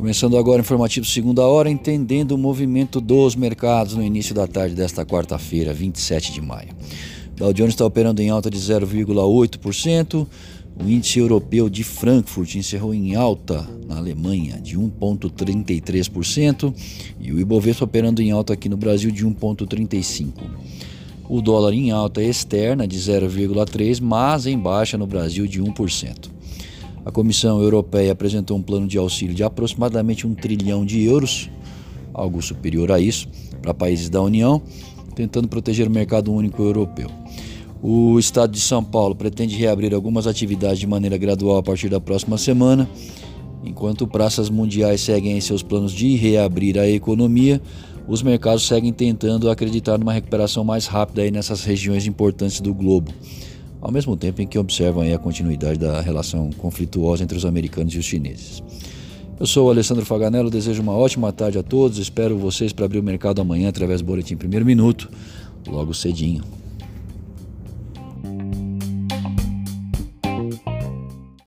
[0.00, 4.74] Começando agora o informativo segunda hora, entendendo o movimento dos mercados no início da tarde
[4.74, 6.70] desta quarta-feira, 27 de maio.
[7.36, 10.26] Dow Jones está operando em alta de 0,8%.
[10.82, 16.74] O índice europeu de Frankfurt encerrou em alta na Alemanha de 1,33%
[17.20, 20.32] e o Ibovespa operando em alta aqui no Brasil de 1,35%.
[21.28, 26.39] O dólar em alta externa de 0,3%, mas em baixa no Brasil de 1%.
[27.04, 31.48] A Comissão Europeia apresentou um plano de auxílio de aproximadamente um trilhão de euros,
[32.12, 33.26] algo superior a isso,
[33.62, 34.60] para países da União,
[35.14, 37.08] tentando proteger o mercado único europeu.
[37.82, 41.98] O Estado de São Paulo pretende reabrir algumas atividades de maneira gradual a partir da
[41.98, 42.86] próxima semana,
[43.64, 47.62] enquanto praças mundiais seguem em seus planos de reabrir a economia.
[48.06, 53.10] Os mercados seguem tentando acreditar numa recuperação mais rápida aí nessas regiões importantes do globo
[53.80, 57.98] ao mesmo tempo em que observam a continuidade da relação conflituosa entre os americanos e
[57.98, 58.62] os chineses.
[59.38, 62.98] Eu sou o Alessandro Faganello, desejo uma ótima tarde a todos, espero vocês para abrir
[62.98, 65.08] o mercado amanhã através do Boletim Primeiro Minuto,
[65.66, 66.59] logo cedinho.